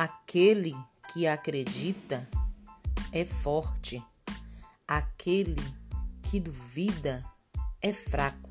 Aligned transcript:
Aquele 0.00 0.74
que 1.12 1.26
acredita 1.26 2.26
é 3.12 3.22
forte, 3.22 4.02
aquele 4.88 5.62
que 6.22 6.40
duvida 6.40 7.22
é 7.82 7.92
fraco. 7.92 8.49